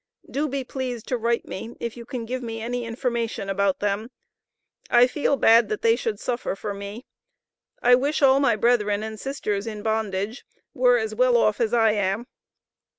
Do 0.27 0.47
be 0.47 0.63
pleased 0.63 1.05
to 1.09 1.17
write 1.19 1.45
me 1.47 1.75
if 1.79 1.95
you 1.95 2.05
can 2.07 2.25
give 2.25 2.41
me 2.41 2.59
any 2.59 2.85
information 2.85 3.51
about 3.51 3.81
them. 3.81 4.09
I 4.89 5.05
feel 5.05 5.37
bad 5.37 5.69
that 5.69 5.83
they 5.83 5.95
should 5.95 6.19
suffer 6.19 6.55
for 6.55 6.73
me. 6.73 7.05
I 7.83 7.93
wish 7.93 8.23
all 8.23 8.39
my 8.39 8.55
brethren 8.55 9.03
and 9.03 9.19
sisters 9.19 9.67
in 9.67 9.83
bondage, 9.83 10.43
were 10.73 10.97
as 10.97 11.13
well 11.13 11.37
off 11.37 11.61
as 11.61 11.71
I 11.71 11.91
am. 11.91 12.25